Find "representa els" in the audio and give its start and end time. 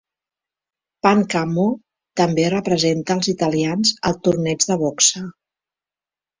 2.55-3.31